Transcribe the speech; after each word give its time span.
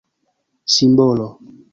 simbolo 0.73 1.27